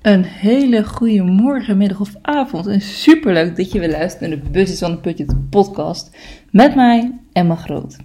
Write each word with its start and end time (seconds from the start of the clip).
Een 0.00 0.24
hele 0.24 0.84
goede 0.84 1.22
morgen, 1.22 1.76
middag 1.76 2.00
of 2.00 2.14
avond. 2.22 2.66
En 2.66 2.80
superleuk 2.80 3.56
dat 3.56 3.72
je 3.72 3.78
weer 3.78 3.90
luistert 3.90 4.20
naar 4.20 4.30
de 4.30 4.50
Busjes 4.50 4.78
van 4.78 4.90
de 4.90 4.96
Putje 4.96 5.26
podcast. 5.50 6.16
Met 6.50 6.74
mij, 6.74 7.18
Emma 7.32 7.54
Groot. 7.54 7.96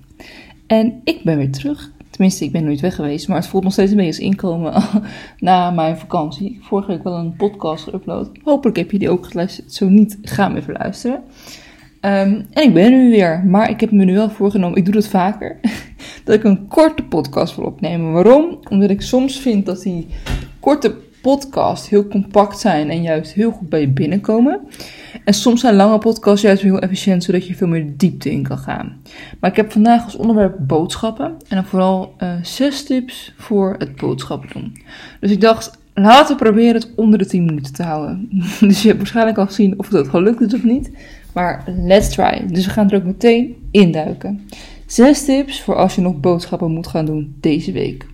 En 0.68 1.02
ik 1.04 1.24
ben 1.24 1.38
weer 1.38 1.52
terug. 1.52 1.92
Tenminste, 2.10 2.46
ik 2.46 2.52
ben 2.52 2.64
nooit 2.64 2.80
weg 2.80 2.96
geweest. 2.96 3.28
Maar 3.28 3.38
het 3.38 3.48
voelt 3.48 3.64
nog 3.64 3.72
steeds 3.72 3.92
een 3.92 3.98
beetje 3.98 4.12
als 4.12 4.22
inkomen 4.22 4.84
na 5.40 5.72
mijn 5.72 5.98
vakantie. 5.98 6.58
Vorige 6.62 6.92
week 6.92 7.04
wel 7.04 7.18
een 7.18 7.36
podcast 7.36 7.90
geüpload. 7.90 8.42
Hopelijk 8.44 8.78
heb 8.78 8.92
je 8.92 9.00
die 9.00 9.10
ook 9.10 9.26
geluisterd. 9.26 9.74
Zo 9.74 9.90
niet, 9.90 10.18
ga 10.22 10.48
me 10.48 10.58
even 10.58 10.74
luisteren. 10.74 11.24
Ehm, 12.02 12.42
en 12.52 12.64
ik 12.64 12.74
ben 12.74 12.84
er 12.84 13.04
nu 13.04 13.10
weer. 13.10 13.44
Maar 13.46 13.70
ik 13.70 13.80
heb 13.80 13.92
me 13.92 14.06
nu 14.06 14.14
wel 14.14 14.30
voorgenomen, 14.30 14.78
ik 14.78 14.86
doe 14.86 14.94
dat 14.94 15.08
vaker. 15.08 15.60
dat 16.26 16.36
ik 16.36 16.44
een 16.44 16.68
korte 16.68 17.04
podcast 17.04 17.56
wil 17.56 17.66
opnemen. 17.66 18.12
Waarom? 18.12 18.60
Omdat 18.70 18.90
ik 18.90 19.02
soms 19.02 19.40
vind 19.40 19.66
dat 19.66 19.82
die 19.82 20.08
korte 20.60 20.96
podcast 21.26 21.90
heel 21.90 22.08
compact 22.08 22.60
zijn 22.60 22.90
en 22.90 23.02
juist 23.02 23.34
heel 23.34 23.52
goed 23.52 23.70
bij 23.70 23.80
je 23.80 23.88
binnenkomen. 23.88 24.60
En 25.24 25.34
soms 25.34 25.62
zijn 25.62 25.76
lange 25.76 25.98
podcasts 25.98 26.42
juist 26.42 26.62
heel 26.62 26.80
efficiënt, 26.80 27.24
zodat 27.24 27.48
je 27.48 27.56
veel 27.56 27.68
meer 27.68 27.94
diepte 27.98 28.32
in 28.32 28.44
kan 28.44 28.58
gaan. 28.58 29.02
Maar 29.40 29.50
ik 29.50 29.56
heb 29.56 29.72
vandaag 29.72 30.04
als 30.04 30.16
onderwerp 30.16 30.58
boodschappen. 30.60 31.26
En 31.26 31.56
dan 31.56 31.66
vooral 31.66 32.14
uh, 32.24 32.34
zes 32.42 32.84
tips 32.84 33.34
voor 33.38 33.76
het 33.78 33.96
boodschappen 33.96 34.50
doen. 34.54 34.78
Dus 35.20 35.32
ik 35.32 35.42
dacht, 35.42 35.78
laten 35.94 36.38
we 36.38 36.44
proberen 36.44 36.74
het 36.74 36.92
onder 36.96 37.20
de 37.20 37.26
10 37.26 37.46
minuten 37.46 37.74
te 37.74 37.84
houden. 37.84 38.30
dus 38.60 38.82
je 38.82 38.88
hebt 38.88 39.00
waarschijnlijk 39.00 39.38
al 39.38 39.46
gezien 39.46 39.80
of 39.80 39.88
dat 39.88 40.08
gelukt 40.08 40.42
is 40.42 40.54
of 40.54 40.64
niet. 40.64 40.92
Maar 41.34 41.64
let's 41.78 42.10
try. 42.10 42.46
Dus 42.48 42.66
we 42.66 42.72
gaan 42.72 42.90
er 42.90 42.98
ook 42.98 43.04
meteen 43.04 43.56
induiken. 43.72 44.48
Zes 44.86 45.26
tips 45.26 45.62
voor 45.62 45.76
als 45.76 45.96
je 45.96 46.02
nog 46.02 46.20
boodschappen 46.20 46.72
moet 46.72 46.88
gaan 46.88 47.06
doen 47.06 47.36
deze 47.40 47.72
week. 47.72 48.06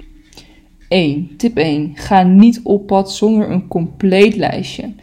1. 0.91 1.29
Tip 1.37 1.57
1. 1.57 1.91
Ga 1.93 2.23
niet 2.23 2.59
op 2.63 2.87
pad 2.87 3.11
zonder 3.11 3.49
een 3.49 3.67
compleet 3.67 4.35
lijstje. 4.35 4.93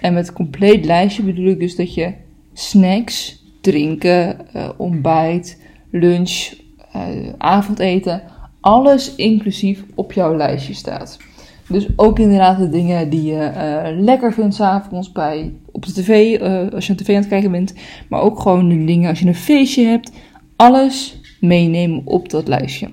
En 0.00 0.14
met 0.14 0.32
compleet 0.32 0.84
lijstje 0.84 1.22
bedoel 1.22 1.46
ik 1.46 1.58
dus 1.58 1.76
dat 1.76 1.94
je 1.94 2.12
snacks, 2.52 3.44
drinken, 3.60 4.36
uh, 4.56 4.68
ontbijt, 4.76 5.60
lunch, 5.90 6.52
uh, 6.96 7.02
avondeten, 7.38 8.22
alles 8.60 9.14
inclusief 9.14 9.84
op 9.94 10.12
jouw 10.12 10.36
lijstje 10.36 10.74
staat. 10.74 11.18
Dus 11.68 11.86
ook 11.96 12.18
inderdaad 12.18 12.58
de 12.58 12.68
dingen 12.68 13.10
die 13.10 13.22
je 13.22 13.52
uh, 13.54 14.00
lekker 14.00 14.32
vindt 14.32 14.54
s'avonds 14.54 15.12
bij 15.12 15.52
op 15.72 15.86
de 15.86 15.92
tv, 15.92 16.40
als 16.72 16.86
je 16.86 16.92
een 16.92 16.98
tv 16.98 17.08
aan 17.08 17.14
het 17.14 17.28
kijken 17.28 17.50
bent. 17.50 17.74
Maar 18.08 18.20
ook 18.20 18.40
gewoon 18.40 18.68
de 18.68 18.84
dingen 18.84 19.08
als 19.08 19.20
je 19.20 19.26
een 19.26 19.34
feestje 19.34 19.84
hebt. 19.84 20.12
Alles 20.56 21.20
meenemen 21.40 22.02
op 22.04 22.30
dat 22.30 22.48
lijstje. 22.48 22.88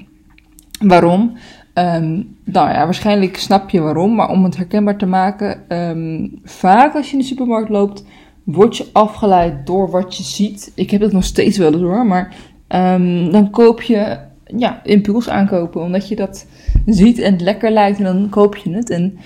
Waarom? 0.80 1.38
Um, 1.78 2.38
nou 2.44 2.70
ja, 2.70 2.86
waarschijnlijk 2.86 3.38
snap 3.38 3.70
je 3.70 3.80
waarom, 3.80 4.16
maar 4.16 4.30
om 4.30 4.44
het 4.44 4.58
herkenbaar 4.58 4.98
te 4.98 5.06
maken, 5.06 5.80
um, 5.90 6.40
vaak 6.44 6.96
als 6.96 7.06
je 7.06 7.14
in 7.14 7.20
de 7.20 7.26
supermarkt 7.26 7.70
loopt, 7.70 8.06
word 8.44 8.78
je 8.78 8.86
afgeleid 8.92 9.66
door 9.66 9.90
wat 9.90 10.18
je 10.18 10.24
ziet. 10.24 10.72
Ik 10.76 10.92
heb 10.92 11.02
het 11.02 11.12
nog 11.12 11.24
steeds 11.24 11.58
wel 11.58 11.74
eens 11.74 11.82
hoor, 11.82 12.06
maar 12.06 12.36
um, 12.70 13.32
dan 13.32 13.50
koop 13.50 13.82
je, 13.82 14.18
ja, 14.58 14.82
impuls 14.84 15.30
aankopen, 15.30 15.82
omdat 15.82 16.08
je 16.08 16.16
dat 16.16 16.46
ziet 16.86 17.20
en 17.20 17.32
het 17.32 17.42
lekker 17.42 17.72
lijkt 17.72 17.98
en 17.98 18.04
dan 18.04 18.30
koop 18.30 18.56
je 18.56 18.72
het. 18.72 18.90
En 18.90 19.18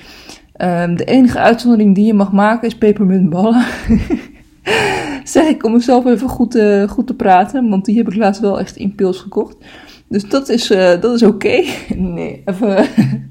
de 0.96 1.06
enige 1.06 1.40
uitzondering 1.40 1.96
die 1.96 2.06
je 2.06 2.14
mag 2.14 2.32
maken 2.32 2.68
is 2.68 2.78
pepermuntballen. 2.78 3.66
zeg 5.24 5.48
ik 5.48 5.64
om 5.64 5.72
mezelf 5.72 6.06
even 6.06 6.30
goed, 6.30 6.56
uh, 6.56 6.88
goed 6.88 7.08
te 7.08 7.14
praten, 7.14 7.70
want 7.70 7.86
die 7.86 7.98
heb 7.98 8.08
ik 8.08 8.16
laatst 8.16 8.42
wel 8.42 8.60
echt 8.60 8.76
impuls 8.76 9.20
gekocht. 9.20 9.56
Dus 10.10 10.24
dat 10.24 10.50
is, 10.50 10.72
uh, 10.72 11.02
dat 11.02 11.16
is 11.16 11.24
oké. 11.24 11.64
Nee, 11.96 12.42
even, 12.46 12.86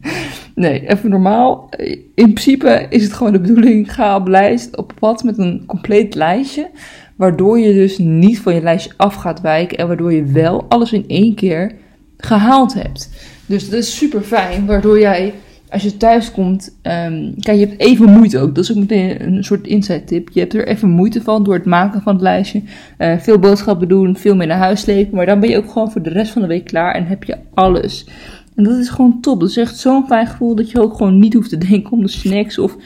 nee, 0.55 0.89
even 0.89 1.11
normaal. 1.11 1.69
In 2.15 2.33
principe 2.33 2.87
is 2.91 3.03
het 3.03 3.13
gewoon 3.13 3.33
de 3.33 3.41
bedoeling, 3.41 3.95
ga 3.95 4.17
op, 4.17 4.29
lijst, 4.29 4.77
op 4.77 4.93
pad 4.99 5.25
met 5.25 5.39
een 5.39 5.63
compleet 5.67 6.15
lijstje. 6.15 6.71
Waardoor 7.17 7.59
je 7.59 7.73
dus 7.73 7.99
niet 7.99 8.41
van 8.41 8.55
je 8.55 8.63
lijstje 8.63 8.93
af 8.97 9.15
gaat 9.15 9.41
wijken. 9.41 9.79
En 9.79 9.87
waardoor 9.87 10.13
je 10.13 10.25
wel 10.25 10.65
alles 10.69 10.93
in 10.93 11.05
één 11.09 11.35
keer 11.35 11.75
gehaald 12.17 12.75
hebt. 12.75 13.11
Dus 13.47 13.71
dat 13.71 13.79
is 13.79 13.97
super 13.97 14.21
fijn. 14.21 14.67
Waardoor 14.67 14.99
jij 15.01 15.35
als 15.71 15.83
je 15.83 15.97
thuis 15.97 16.31
komt, 16.31 16.79
um, 16.83 17.35
kijk, 17.41 17.59
je 17.59 17.67
hebt 17.67 17.81
even 17.81 18.11
moeite 18.11 18.39
ook. 18.39 18.55
Dat 18.55 18.65
is 18.65 18.71
ook 18.71 18.77
meteen 18.77 19.23
een 19.27 19.45
soort 19.45 19.67
inside 19.67 20.05
tip. 20.05 20.29
Je 20.33 20.41
hebt 20.41 20.55
er 20.55 20.67
even 20.67 20.89
moeite 20.89 21.23
van 21.23 21.45
door 21.45 21.55
het 21.55 21.65
maken 21.65 22.03
van 22.03 22.13
het 22.13 22.23
lijstje. 22.23 22.63
Uh, 22.99 23.19
veel 23.19 23.39
boodschappen 23.39 23.89
doen, 23.89 24.17
veel 24.17 24.37
meer 24.37 24.47
naar 24.47 24.59
huis 24.59 24.81
slepen. 24.81 25.17
Maar 25.17 25.27
dan 25.27 25.41
ben 25.41 25.49
je 25.49 25.57
ook 25.57 25.71
gewoon 25.71 25.91
voor 25.91 26.03
de 26.03 26.11
rest 26.11 26.33
van 26.33 26.43
de 26.43 26.49
week 26.49 26.65
klaar 26.65 26.95
en 26.95 27.07
heb 27.07 27.25
je 27.25 27.37
alles. 27.55 28.07
En 28.55 28.65
dat 28.65 28.77
is 28.77 28.89
gewoon 28.89 29.21
top. 29.21 29.41
Dat 29.41 29.49
is 29.49 29.57
echt 29.57 29.77
zo'n 29.77 30.07
fijn 30.07 30.27
gevoel 30.27 30.55
dat 30.55 30.71
je 30.71 30.81
ook 30.81 30.97
gewoon 30.97 31.19
niet 31.19 31.35
hoeft 31.35 31.51
te 31.51 31.59
denken 31.69 31.93
om 31.93 32.03
de 32.03 32.09
snacks 32.09 32.59
of 32.59 32.77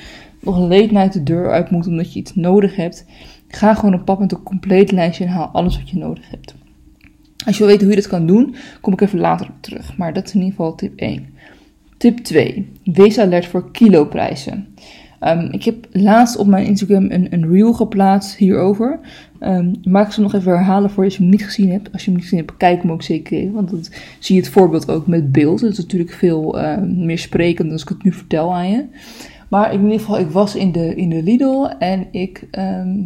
nog 0.41 0.59
late 0.59 0.93
night 0.93 1.13
de 1.13 1.23
deur 1.23 1.51
uit 1.51 1.71
moet 1.71 1.87
omdat 1.87 2.13
je 2.13 2.19
iets 2.19 2.35
nodig 2.35 2.77
hebt. 2.77 3.05
Ga 3.49 3.75
gewoon 3.75 3.95
op 3.95 4.05
pad 4.05 4.19
met 4.19 4.33
een 4.33 4.43
compleet 4.43 4.93
lijstje 4.93 5.25
en 5.25 5.31
haal 5.31 5.47
alles 5.47 5.77
wat 5.77 5.91
je 5.91 5.99
nodig 5.99 6.31
hebt. 6.31 6.55
Als 7.47 7.57
je 7.57 7.63
wil 7.63 7.73
weten 7.73 7.87
hoe 7.87 7.95
je 7.97 8.03
dat 8.03 8.11
kan 8.11 8.27
doen, 8.27 8.55
kom 8.81 8.93
ik 8.93 9.01
even 9.01 9.19
later 9.19 9.47
op 9.47 9.55
terug. 9.63 9.97
Maar 9.97 10.13
dat 10.13 10.25
is 10.25 10.35
in 10.35 10.41
ieder 10.41 10.55
geval 10.55 10.75
tip 10.75 10.99
1. 10.99 11.27
Tip 12.03 12.19
2. 12.19 12.73
Wees 12.85 13.19
alert 13.19 13.47
voor 13.47 13.71
kiloprijzen. 13.71 14.67
Um, 15.21 15.49
ik 15.53 15.65
heb 15.65 15.87
laatst 15.93 16.37
op 16.37 16.47
mijn 16.47 16.67
Instagram 16.67 17.11
een, 17.11 17.33
een 17.33 17.51
reel 17.51 17.73
geplaatst 17.73 18.37
hierover. 18.37 19.01
Um, 19.41 19.73
maak 19.85 20.13
ze 20.13 20.21
nog 20.21 20.35
even 20.35 20.53
herhalen 20.53 20.91
voor 20.91 21.05
als 21.05 21.17
je 21.17 21.21
hem 21.23 21.31
niet 21.31 21.45
gezien 21.45 21.71
hebt. 21.71 21.93
Als 21.93 22.05
je 22.05 22.07
hem 22.07 22.15
niet 22.15 22.29
gezien 22.29 22.45
hebt, 22.47 22.57
kijk 22.57 22.83
hem 22.83 22.93
ook 22.93 23.03
zeker 23.03 23.39
even. 23.39 23.53
Want 23.53 23.71
dan 23.71 23.85
zie 24.19 24.37
je 24.37 24.41
het 24.41 24.51
voorbeeld 24.51 24.91
ook 24.91 25.07
met 25.07 25.33
beeld. 25.33 25.61
Dat 25.61 25.71
is 25.71 25.79
natuurlijk 25.79 26.13
veel 26.13 26.59
uh, 26.59 26.79
meer 26.79 27.19
sprekend 27.19 27.67
dan 27.67 27.73
als 27.73 27.83
ik 27.83 27.89
het 27.89 28.03
nu 28.03 28.13
vertel 28.13 28.55
aan 28.55 28.71
je. 28.71 28.85
Maar 29.49 29.73
in 29.73 29.83
ieder 29.83 29.99
geval, 29.99 30.19
ik 30.19 30.31
was 30.31 30.55
in 30.57 30.73
de, 30.73 30.95
in 30.95 31.09
de 31.09 31.23
Lidl 31.23 31.67
en 31.79 32.07
ik 32.11 32.49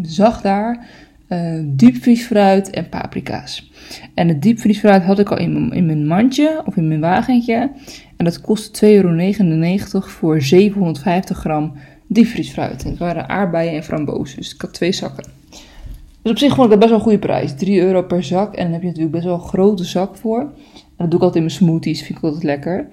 zag 0.03 0.41
daar 0.41 0.87
uh, 1.29 1.61
diepvriesfruit 1.65 2.71
en 2.71 2.89
paprika's. 2.89 3.71
En 4.15 4.29
het 4.29 4.43
diepvriesfruit 4.43 5.03
had 5.03 5.19
ik 5.19 5.31
al 5.31 5.39
in 5.39 5.53
mijn, 5.53 5.73
in 5.73 5.87
mijn 5.87 6.07
mandje 6.07 6.63
of 6.65 6.77
in 6.77 6.89
mijn 6.89 7.01
wagentje. 7.01 7.71
En 8.17 8.25
dat 8.25 8.41
kostte 8.41 8.87
2,99 8.87 8.93
euro 8.93 10.01
voor 10.01 10.43
750 10.43 11.39
gram 11.39 11.73
diepvriesfruit. 12.07 12.85
En 12.85 12.91
het 12.91 12.99
waren 12.99 13.29
aardbeien 13.29 13.73
en 13.73 13.85
frambozen, 13.85 14.37
dus 14.37 14.55
ik 14.55 14.61
had 14.61 14.73
twee 14.75 14.93
zakken. 14.93 15.25
Dus 16.23 16.35
op 16.35 16.39
zich 16.39 16.55
vond 16.55 16.65
ik 16.65 16.71
dat 16.71 16.79
best 16.79 16.91
wel 16.91 16.99
een 16.99 17.05
goede 17.05 17.19
prijs. 17.19 17.55
3 17.55 17.81
euro 17.81 18.03
per 18.03 18.25
zak. 18.25 18.55
En 18.55 18.63
dan 18.63 18.73
heb 18.73 18.81
je 18.81 18.87
natuurlijk 18.87 19.15
best 19.15 19.25
wel 19.25 19.35
een 19.35 19.49
grote 19.49 19.85
zak 19.85 20.17
voor. 20.17 20.41
En 20.41 21.05
dat 21.05 21.11
doe 21.11 21.19
ik 21.19 21.25
altijd 21.25 21.35
in 21.35 21.41
mijn 21.41 21.55
smoothies, 21.55 22.03
vind 22.03 22.19
ik 22.19 22.25
altijd 22.25 22.43
lekker. 22.43 22.89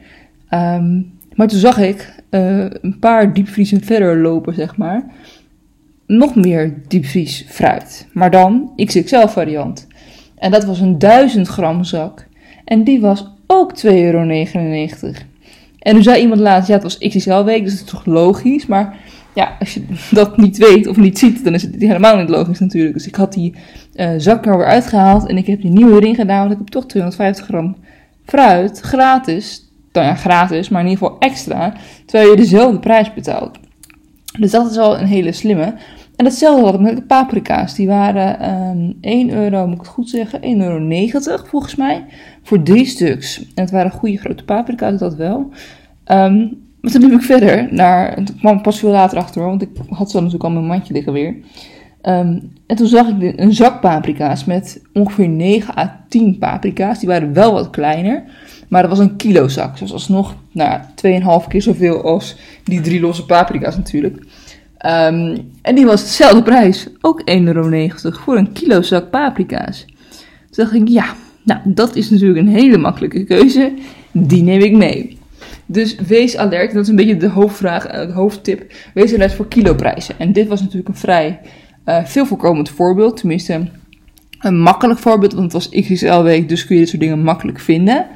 Um, 0.50 1.12
maar 1.36 1.48
toen 1.48 1.60
zag 1.60 1.78
ik 1.78 2.24
uh, 2.30 2.66
een 2.82 2.98
paar 3.00 3.34
diepvriezen 3.34 3.82
verder 3.82 4.18
lopen, 4.18 4.54
zeg 4.54 4.78
maar. 4.78 5.06
Nog 6.08 6.36
meer 6.36 6.82
diepvriesfruit. 6.88 8.08
Maar 8.14 8.32
dan 8.32 8.72
XXL 8.76 9.28
variant. 9.28 9.88
En 10.36 10.52
dat 10.52 10.64
was 10.64 10.80
een 10.80 11.00
1000 11.00 11.48
gram 11.48 11.84
zak. 11.84 12.28
En 12.66 12.84
die 12.84 13.02
was 13.02 13.32
ook 13.48 13.78
2,99 13.86 13.92
euro. 13.92 14.20
En 15.80 15.96
nu 15.96 16.04
zei 16.04 16.22
iemand 16.22 16.40
laatst, 16.40 16.68
ja, 16.68 16.74
het 16.74 16.84
was 16.84 16.98
XXL 16.98 17.44
week, 17.44 17.64
dus 17.64 17.72
dat 17.72 17.86
is 17.86 17.92
toch 17.92 18.06
logisch. 18.06 18.66
Maar 18.66 18.98
ja, 19.34 19.56
als 19.60 19.74
je 19.74 19.86
dat 20.12 20.38
niet 20.38 20.58
weet 20.58 20.88
of 20.88 20.98
niet 20.98 21.20
ziet, 21.20 21.44
dan 21.44 21.54
is 21.54 21.62
het 21.62 21.76
helemaal 21.78 22.18
niet 22.18 22.30
logisch 22.30 22.60
natuurlijk. 22.60 22.94
Dus 22.94 23.08
ik 23.08 23.16
had 23.16 23.34
die 23.34 23.56
uh, 23.96 24.10
zak 24.18 24.46
er 24.46 24.58
weer 24.58 24.66
uitgehaald 24.66 25.28
en 25.28 25.38
ik 25.38 25.48
heb 25.48 25.62
die 25.62 25.72
nieuwe 25.72 25.96
erin 25.96 26.16
gedaan. 26.16 26.40
Want 26.40 26.52
ik 26.52 26.58
heb 26.58 26.68
toch 26.68 26.86
250 26.86 27.46
gram 27.46 27.76
fruit 28.26 28.80
gratis. 28.80 29.68
Nou 29.92 30.08
ja, 30.08 30.16
gratis, 30.16 30.70
maar 30.70 30.82
in 30.82 30.90
ieder 30.90 31.04
geval 31.04 31.20
extra. 31.20 31.74
Terwijl 32.06 32.30
je 32.30 32.38
dezelfde 32.38 32.80
prijs 32.80 33.14
betaalt. 33.14 33.60
Dus 34.40 34.52
dat 34.52 34.70
is 34.70 34.76
wel 34.76 35.00
een 35.00 35.06
hele 35.06 35.32
slimme. 35.32 35.74
En 36.16 36.26
hetzelfde 36.26 36.66
had 36.66 36.74
ik 36.74 36.80
met 36.80 36.96
de 36.96 37.04
paprika's. 37.04 37.76
Die 37.76 37.88
waren 37.88 38.54
um, 38.70 38.98
1 39.02 39.30
euro, 39.30 39.66
moet 39.66 39.76
ik 39.76 39.82
het 39.82 39.90
goed 39.90 40.10
zeggen, 40.10 40.42
1,90 40.42 40.48
euro 40.48 41.44
volgens 41.46 41.76
mij. 41.76 42.06
Voor 42.44 42.64
drie 42.64 42.86
stuks. 42.86 43.40
En 43.40 43.64
het 43.64 43.72
waren 43.72 43.92
goede 43.92 44.18
grote 44.18 44.44
paprika's, 44.44 45.00
dat 45.00 45.16
wel. 45.16 45.50
Um, 46.08 46.62
maar 46.84 46.92
toen 46.92 47.02
liep 47.02 47.12
ik 47.12 47.22
verder 47.22 47.68
naar, 47.74 48.16
toen 48.16 48.38
kwam 48.40 48.62
pas 48.62 48.80
veel 48.80 48.90
later 48.90 49.18
achter 49.18 49.42
want 49.42 49.62
ik 49.62 49.70
had 49.90 50.12
zo 50.12 50.18
natuurlijk 50.18 50.44
al 50.44 50.52
mijn 50.52 50.66
mandje 50.66 50.94
liggen 50.94 51.14
weer. 51.14 51.36
Um, 52.02 52.52
en 52.68 52.76
toen 52.76 52.88
zag 52.88 53.08
ik 53.08 53.40
een 53.40 53.54
zak 53.54 53.82
paprika's 53.82 54.46
met 54.46 54.82
ongeveer 54.94 55.30
9 55.30 55.78
à 55.78 56.06
10 56.10 56.38
paprika's. 56.38 57.00
Die 57.00 57.08
waren 57.08 57.34
wel 57.34 57.54
wat 57.54 57.70
kleiner, 57.70 58.24
maar 58.74 58.82
dat 58.82 58.98
was 58.98 59.00
een 59.00 59.16
kilo 59.16 59.48
zak. 59.48 59.80
Dus 59.80 59.94
alsnog 59.94 60.36
nou, 60.52 60.82
2,5 61.42 61.48
keer 61.48 61.62
zoveel 61.62 62.04
als 62.04 62.36
die 62.64 62.82
drie 62.82 63.00
losse 63.00 63.26
paprika's 63.26 63.78
natuurlijk. 63.78 64.16
Um, 64.86 65.52
en 65.62 65.76
die 65.76 65.86
was 65.86 66.04
dezelfde 66.04 66.44
prijs, 66.44 66.88
ook 67.02 67.22
1,90 67.22 67.26
euro 67.26 67.90
voor 68.00 68.38
een 68.38 68.52
kilo 68.52 68.82
zak 68.82 69.10
paprika's. 69.10 69.86
Toen 70.50 70.64
dacht 70.64 70.74
ik, 70.74 70.88
ja, 70.88 71.06
nou, 71.44 71.60
dat 71.66 71.96
is 71.96 72.10
natuurlijk 72.10 72.40
een 72.40 72.54
hele 72.54 72.78
makkelijke 72.78 73.24
keuze. 73.24 73.74
Die 74.12 74.44
neem 74.44 74.62
ik 74.62 74.74
mee. 74.74 75.18
Dus 75.66 75.96
wees 75.96 76.38
alert, 76.38 76.74
dat 76.74 76.84
is 76.84 76.90
een 76.90 76.96
beetje 76.96 77.18
de 77.18 77.30
hoofdvraag, 77.30 77.86
eh, 77.86 78.08
de 78.08 78.14
hoofdtip. 78.14 78.74
Wees 78.94 79.14
alert 79.14 79.34
voor 79.34 79.48
kiloprijzen. 79.48 80.16
En 80.18 80.32
dit 80.32 80.48
was 80.48 80.62
natuurlijk 80.62 80.88
een 80.88 80.96
vrij 80.96 81.40
uh, 81.86 82.06
veel 82.06 82.26
voorkomend 82.26 82.70
voorbeeld. 82.70 83.18
Tenminste, 83.18 83.68
een 84.40 84.60
makkelijk 84.60 85.00
voorbeeld, 85.00 85.34
want 85.34 85.54
het 85.54 85.54
was 85.54 85.82
XXL 85.82 86.22
week, 86.22 86.50
dus 86.50 86.66
kun 86.66 86.76
je 86.76 86.82
dit 86.82 86.90
soort 86.90 87.02
dingen 87.02 87.24
makkelijk 87.24 87.60
vinden. 87.60 88.08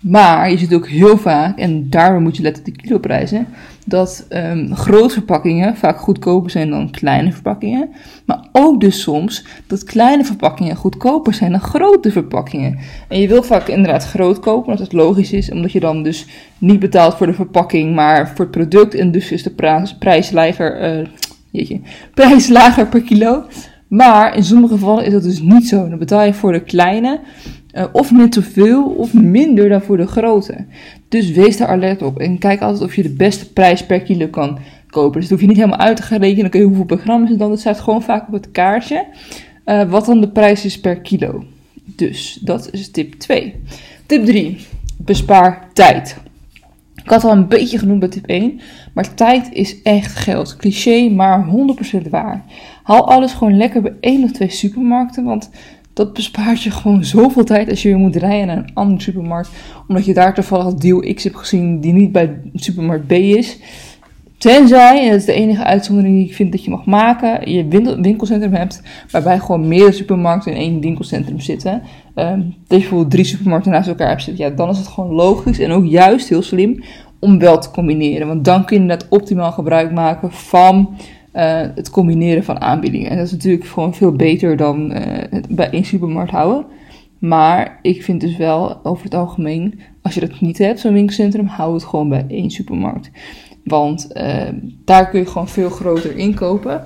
Maar 0.00 0.50
je 0.50 0.58
ziet 0.58 0.74
ook 0.74 0.88
heel 0.88 1.18
vaak, 1.18 1.58
en 1.58 1.90
daarom 1.90 2.22
moet 2.22 2.36
je 2.36 2.42
letten 2.42 2.64
op 2.64 2.74
de 2.74 2.82
kiloprijzen, 2.82 3.46
dat 3.86 4.26
um, 4.30 4.74
grote 4.74 5.14
verpakkingen 5.14 5.76
vaak 5.76 5.98
goedkoper 5.98 6.50
zijn 6.50 6.70
dan 6.70 6.90
kleine 6.90 7.32
verpakkingen. 7.32 7.88
Maar 8.24 8.48
ook 8.52 8.80
dus 8.80 9.00
soms 9.02 9.44
dat 9.66 9.84
kleine 9.84 10.24
verpakkingen 10.24 10.76
goedkoper 10.76 11.34
zijn 11.34 11.50
dan 11.50 11.60
grote 11.60 12.10
verpakkingen. 12.10 12.78
En 13.08 13.20
je 13.20 13.28
wil 13.28 13.42
vaak 13.42 13.68
inderdaad 13.68 14.06
groot 14.06 14.40
kopen, 14.40 14.66
omdat 14.66 14.84
het 14.84 14.92
logisch 14.92 15.32
is, 15.32 15.50
omdat 15.50 15.72
je 15.72 15.80
dan 15.80 16.02
dus 16.02 16.26
niet 16.58 16.80
betaalt 16.80 17.14
voor 17.14 17.26
de 17.26 17.34
verpakking, 17.34 17.94
maar 17.94 18.28
voor 18.28 18.44
het 18.44 18.50
product. 18.50 18.94
En 18.94 19.10
dus 19.10 19.32
is 19.32 19.42
de 19.42 19.50
prijs, 19.98 20.32
uh, 20.32 21.06
jeetje, 21.50 21.80
prijs 22.14 22.48
lager 22.48 22.86
per 22.86 23.02
kilo. 23.02 23.44
Maar 23.88 24.36
in 24.36 24.44
sommige 24.44 24.74
gevallen 24.74 25.04
is 25.04 25.12
dat 25.12 25.22
dus 25.22 25.40
niet 25.40 25.68
zo. 25.68 25.88
Dan 25.88 25.98
betaal 25.98 26.22
je 26.22 26.34
voor 26.34 26.52
de 26.52 26.62
kleine 26.62 27.20
uh, 27.72 27.84
of 27.92 28.10
net 28.10 28.34
zoveel 28.34 28.84
of 28.84 29.14
minder 29.14 29.68
dan 29.68 29.82
voor 29.82 29.96
de 29.96 30.06
grote. 30.06 30.64
Dus 31.08 31.30
wees 31.30 31.56
daar 31.56 31.68
alert 31.68 32.02
op 32.02 32.18
en 32.18 32.38
kijk 32.38 32.60
altijd 32.60 32.82
of 32.82 32.94
je 32.94 33.02
de 33.02 33.14
beste 33.14 33.52
prijs 33.52 33.86
per 33.86 34.00
kilo 34.00 34.26
kan 34.26 34.58
kopen. 34.90 35.20
Dus 35.20 35.28
dat 35.28 35.30
hoef 35.30 35.40
je 35.40 35.46
niet 35.46 35.56
helemaal 35.64 35.86
uit 35.86 35.96
te 35.96 36.02
gaan 36.02 36.20
rekenen. 36.20 36.50
Kun 36.50 36.60
je 36.60 36.66
hoeveel 36.66 36.84
programma's 36.84 37.28
het 37.28 37.38
dan. 37.38 37.50
Het 37.50 37.60
staat 37.60 37.80
gewoon 37.80 38.02
vaak 38.02 38.26
op 38.26 38.32
het 38.32 38.50
kaartje 38.50 39.06
uh, 39.66 39.90
wat 39.90 40.06
dan 40.06 40.20
de 40.20 40.28
prijs 40.28 40.64
is 40.64 40.80
per 40.80 41.00
kilo. 41.00 41.44
Dus 41.84 42.38
dat 42.42 42.68
is 42.72 42.90
tip 42.90 43.14
2. 43.14 43.54
Tip 44.06 44.24
3. 44.24 44.56
Bespaar 44.96 45.68
tijd. 45.72 46.16
Ik 47.06 47.12
had 47.12 47.24
al 47.24 47.32
een 47.32 47.48
beetje 47.48 47.78
genoemd 47.78 48.00
bij 48.00 48.08
tip 48.08 48.26
1, 48.26 48.60
maar 48.94 49.14
tijd 49.14 49.52
is 49.52 49.82
echt 49.82 50.16
geld. 50.16 50.56
Cliché, 50.56 51.08
maar 51.08 51.46
100% 52.04 52.08
waar. 52.10 52.44
Haal 52.82 53.08
alles 53.08 53.32
gewoon 53.32 53.56
lekker 53.56 53.82
bij 53.82 53.94
één 54.00 54.24
of 54.24 54.32
twee 54.32 54.50
supermarkten, 54.50 55.24
want 55.24 55.50
dat 55.92 56.12
bespaart 56.12 56.62
je 56.62 56.70
gewoon 56.70 57.04
zoveel 57.04 57.44
tijd 57.44 57.70
als 57.70 57.82
je 57.82 57.88
weer 57.88 57.98
moet 57.98 58.16
rijden 58.16 58.46
naar 58.46 58.56
een 58.56 58.74
andere 58.74 59.00
supermarkt. 59.00 59.50
Omdat 59.88 60.04
je 60.04 60.14
daar 60.14 60.34
toevallig 60.34 60.74
deal 60.74 61.14
X 61.14 61.24
hebt 61.24 61.36
gezien 61.36 61.80
die 61.80 61.92
niet 61.92 62.12
bij 62.12 62.40
supermarkt 62.54 63.06
B 63.06 63.12
is. 63.12 63.58
Tenzij, 64.38 65.02
en 65.02 65.10
dat 65.10 65.18
is 65.18 65.24
de 65.24 65.32
enige 65.32 65.64
uitzondering 65.64 66.16
die 66.16 66.26
ik 66.26 66.34
vind 66.34 66.52
dat 66.52 66.64
je 66.64 66.70
mag 66.70 66.84
maken, 66.84 67.50
je 67.52 67.68
winkelcentrum 68.00 68.52
hebt 68.52 68.82
waarbij 69.10 69.38
gewoon 69.38 69.68
meerdere 69.68 69.92
supermarkten 69.92 70.52
in 70.52 70.58
één 70.58 70.80
winkelcentrum 70.80 71.40
zitten. 71.40 71.82
Um, 72.14 72.40
dat 72.42 72.52
je 72.68 72.76
bijvoorbeeld 72.78 73.10
drie 73.10 73.24
supermarkten 73.24 73.72
naast 73.72 73.88
elkaar 73.88 74.08
hebt 74.08 74.22
zitten. 74.22 74.44
Ja, 74.44 74.50
dan 74.50 74.68
is 74.68 74.78
het 74.78 74.86
gewoon 74.86 75.10
logisch 75.10 75.58
en 75.58 75.70
ook 75.70 75.84
juist 75.84 76.28
heel 76.28 76.42
slim 76.42 76.82
om 77.18 77.38
wel 77.38 77.58
te 77.58 77.70
combineren. 77.70 78.26
Want 78.26 78.44
dan 78.44 78.64
kun 78.64 78.78
je 78.78 78.82
net 78.82 79.06
optimaal 79.08 79.52
gebruik 79.52 79.92
maken 79.92 80.32
van 80.32 80.96
uh, 81.34 81.60
het 81.74 81.90
combineren 81.90 82.44
van 82.44 82.60
aanbiedingen. 82.60 83.10
En 83.10 83.16
dat 83.16 83.26
is 83.26 83.32
natuurlijk 83.32 83.66
gewoon 83.66 83.94
veel 83.94 84.12
beter 84.12 84.56
dan 84.56 84.90
het 85.30 85.48
bij 85.48 85.70
één 85.70 85.84
supermarkt 85.84 86.30
houden. 86.30 86.64
Maar 87.18 87.78
ik 87.82 88.02
vind 88.02 88.20
dus 88.20 88.36
wel 88.36 88.80
over 88.82 89.04
het 89.04 89.14
algemeen, 89.14 89.80
als 90.02 90.14
je 90.14 90.20
dat 90.20 90.40
niet 90.40 90.58
hebt, 90.58 90.80
zo'n 90.80 90.92
winkelcentrum, 90.92 91.46
hou 91.46 91.74
het 91.74 91.84
gewoon 91.84 92.08
bij 92.08 92.24
één 92.28 92.50
supermarkt. 92.50 93.10
Want 93.66 94.08
uh, 94.14 94.48
daar 94.84 95.10
kun 95.10 95.20
je 95.20 95.26
gewoon 95.26 95.48
veel 95.48 95.70
groter 95.70 96.16
inkopen. 96.16 96.84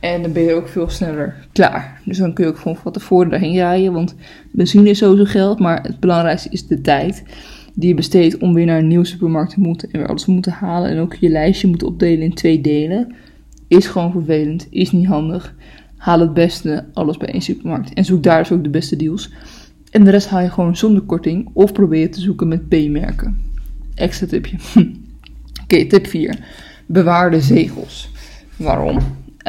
En 0.00 0.22
dan 0.22 0.32
ben 0.32 0.42
je 0.42 0.54
ook 0.54 0.68
veel 0.68 0.88
sneller 0.88 1.48
klaar. 1.52 2.00
Dus 2.04 2.18
dan 2.18 2.32
kun 2.32 2.44
je 2.44 2.50
ook 2.50 2.58
gewoon 2.58 2.76
van 2.76 2.92
tevoren 2.92 3.30
daarheen 3.30 3.54
rijden. 3.54 3.92
Want 3.92 4.14
benzine 4.52 4.88
is 4.88 4.98
sowieso 4.98 5.24
geld. 5.24 5.58
Maar 5.58 5.82
het 5.82 6.00
belangrijkste 6.00 6.48
is 6.48 6.66
de 6.66 6.80
tijd 6.80 7.22
die 7.74 7.88
je 7.88 7.94
besteedt 7.94 8.38
om 8.38 8.54
weer 8.54 8.66
naar 8.66 8.78
een 8.78 8.86
nieuwe 8.86 9.04
supermarkt 9.04 9.52
te 9.52 9.60
moeten. 9.60 9.90
En 9.90 9.98
weer 9.98 10.08
alles 10.08 10.24
te 10.24 10.30
moeten 10.30 10.52
halen. 10.52 10.90
En 10.90 10.98
ook 10.98 11.14
je 11.14 11.28
lijstje 11.28 11.68
moet 11.68 11.82
opdelen 11.82 12.24
in 12.24 12.34
twee 12.34 12.60
delen. 12.60 13.14
Is 13.68 13.86
gewoon 13.86 14.12
vervelend, 14.12 14.66
is 14.70 14.92
niet 14.92 15.06
handig. 15.06 15.54
Haal 15.96 16.20
het 16.20 16.34
beste 16.34 16.84
alles 16.92 17.16
bij 17.16 17.28
één 17.28 17.42
supermarkt 17.42 17.94
en 17.94 18.04
zoek 18.04 18.22
daar 18.22 18.38
dus 18.38 18.52
ook 18.52 18.62
de 18.62 18.70
beste 18.70 18.96
deals. 18.96 19.30
En 19.90 20.04
de 20.04 20.10
rest 20.10 20.28
haal 20.28 20.40
je 20.40 20.50
gewoon 20.50 20.76
zonder 20.76 21.02
korting 21.02 21.50
of 21.52 21.72
probeer 21.72 22.10
te 22.10 22.20
zoeken 22.20 22.48
met 22.48 22.68
B-merken. 22.68 23.40
Extra 23.94 24.26
tipje. 24.26 24.56
Tip 25.72 26.06
4. 26.06 26.38
Bewaar 26.86 27.30
de 27.30 27.40
zegels. 27.40 28.10
Waarom? 28.56 28.98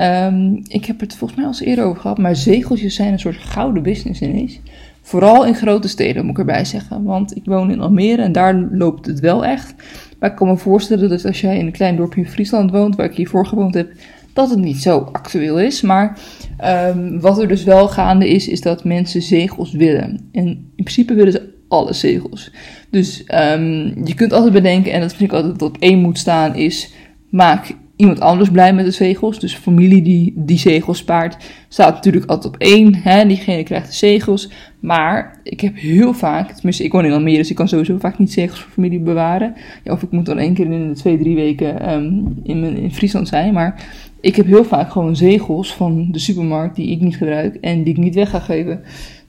Um, 0.01 0.61
ik 0.67 0.85
heb 0.85 0.99
het 0.99 1.15
volgens 1.15 1.39
mij 1.39 1.47
al 1.47 1.53
eens 1.53 1.61
eerder 1.61 1.85
over 1.85 2.01
gehad, 2.01 2.17
maar 2.17 2.35
zegeltjes 2.35 2.95
zijn 2.95 3.13
een 3.13 3.19
soort 3.19 3.37
gouden 3.37 3.83
business 3.83 4.21
ineens. 4.21 4.59
Vooral 5.01 5.45
in 5.45 5.55
grote 5.55 5.87
steden, 5.87 6.21
moet 6.21 6.31
ik 6.31 6.39
erbij 6.39 6.65
zeggen. 6.65 7.03
Want 7.03 7.35
ik 7.35 7.45
woon 7.45 7.71
in 7.71 7.81
Almere 7.81 8.21
en 8.21 8.31
daar 8.31 8.55
loopt 8.71 9.05
het 9.05 9.19
wel 9.19 9.45
echt. 9.45 9.73
Maar 10.19 10.29
ik 10.29 10.35
kan 10.35 10.47
me 10.47 10.57
voorstellen 10.57 11.09
dat 11.09 11.25
als 11.25 11.41
jij 11.41 11.57
in 11.57 11.65
een 11.65 11.71
klein 11.71 11.95
dorpje 11.95 12.21
in 12.21 12.29
Friesland 12.29 12.71
woont, 12.71 12.95
waar 12.95 13.09
ik 13.09 13.15
hiervoor 13.15 13.45
gewoond 13.45 13.73
heb, 13.73 13.91
dat 14.33 14.49
het 14.49 14.59
niet 14.59 14.81
zo 14.81 15.09
actueel 15.11 15.59
is. 15.59 15.81
Maar 15.81 16.19
um, 16.65 17.19
wat 17.19 17.39
er 17.39 17.47
dus 17.47 17.63
wel 17.63 17.87
gaande 17.87 18.29
is, 18.29 18.47
is 18.47 18.61
dat 18.61 18.83
mensen 18.83 19.21
zegels 19.21 19.71
willen. 19.71 20.29
En 20.31 20.45
in 20.45 20.83
principe 20.83 21.13
willen 21.13 21.31
ze 21.31 21.53
alle 21.73 21.93
zegels. 21.93 22.51
Dus 22.89 23.23
um, 23.53 24.05
je 24.05 24.13
kunt 24.15 24.33
altijd 24.33 24.53
bedenken, 24.53 24.91
en 24.91 25.01
dat 25.01 25.13
vind 25.13 25.31
ik 25.31 25.35
altijd 25.35 25.59
dat 25.59 25.69
op 25.69 25.77
één 25.79 25.99
moet 25.99 26.17
staan, 26.17 26.55
is 26.55 26.93
maak 27.29 27.75
iemand 27.95 28.19
anders 28.19 28.49
blij 28.49 28.73
met 28.73 28.85
de 28.85 28.91
zegels. 28.91 29.39
Dus 29.39 29.55
familie 29.55 30.01
die 30.01 30.33
die 30.35 30.57
zegels 30.57 30.97
spaart, 30.97 31.37
staat 31.67 31.93
natuurlijk 31.93 32.25
altijd 32.25 32.53
op 32.53 32.61
één. 32.61 32.95
Hè? 32.95 33.25
Diegene 33.25 33.63
krijgt 33.63 33.87
de 33.87 33.95
zegels. 33.95 34.49
Maar 34.79 35.39
ik 35.43 35.61
heb 35.61 35.77
heel 35.77 36.13
vaak, 36.13 36.51
tenminste 36.51 36.83
ik 36.83 36.91
woon 36.91 37.05
in 37.05 37.11
Almere, 37.11 37.37
dus 37.37 37.49
ik 37.49 37.55
kan 37.55 37.67
sowieso 37.67 37.97
vaak 37.97 38.19
niet 38.19 38.31
zegels 38.31 38.59
voor 38.59 38.71
familie 38.71 38.99
bewaren. 38.99 39.53
Ja, 39.83 39.91
of 39.93 40.03
ik 40.03 40.11
moet 40.11 40.25
dan 40.25 40.37
één 40.37 40.53
keer 40.53 40.71
in 40.71 40.87
de 40.87 40.95
twee, 40.95 41.17
drie 41.17 41.35
weken 41.35 41.93
um, 41.93 42.35
in, 42.43 42.77
in 42.77 42.93
Friesland 42.93 43.27
zijn. 43.27 43.53
Maar 43.53 43.85
ik 44.21 44.35
heb 44.35 44.45
heel 44.45 44.63
vaak 44.63 44.91
gewoon 44.91 45.15
zegels 45.15 45.73
van 45.73 46.07
de 46.11 46.19
supermarkt 46.19 46.75
die 46.75 46.91
ik 46.91 47.01
niet 47.01 47.17
gebruik 47.17 47.55
en 47.55 47.83
die 47.83 47.93
ik 47.93 47.99
niet 47.99 48.15
weg 48.15 48.29
ga 48.29 48.39
geven. 48.39 48.81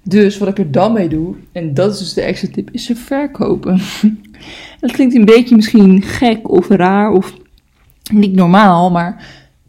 Dus 0.04 0.38
wat 0.38 0.48
ik 0.48 0.58
er 0.58 0.70
dan 0.70 0.92
mee 0.92 1.08
doe, 1.08 1.34
en 1.52 1.74
dat 1.74 1.92
is 1.92 1.98
dus 1.98 2.14
de 2.14 2.22
extra 2.22 2.48
tip, 2.52 2.70
is 2.70 2.84
ze 2.84 2.96
verkopen. 2.96 3.80
dat 4.80 4.92
klinkt 4.92 5.14
een 5.14 5.24
beetje 5.24 5.56
misschien 5.56 6.02
gek 6.02 6.50
of 6.50 6.68
raar 6.68 7.10
of 7.12 7.34
niet 8.12 8.34
normaal, 8.34 8.90
maar 8.90 9.26